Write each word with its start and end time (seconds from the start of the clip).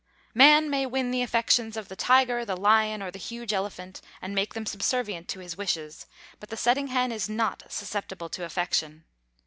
Man 0.33 0.67
may 0.71 0.87
win 0.87 1.11
the 1.11 1.21
affections 1.21 1.77
of 1.77 1.87
the 1.87 1.95
tiger, 1.95 2.43
the 2.43 2.57
lion, 2.57 3.03
or 3.03 3.11
the 3.11 3.19
huge 3.19 3.53
elephant, 3.53 4.01
and 4.19 4.33
make 4.33 4.55
them 4.55 4.65
subservient 4.65 5.27
to 5.27 5.41
his 5.41 5.55
wishes, 5.57 6.07
but 6.39 6.49
the 6.49 6.57
setting 6.57 6.87
hen 6.87 7.11
is 7.11 7.29
not 7.29 7.61
susceptible 7.69 8.27
to 8.29 8.43
affection. 8.43 9.05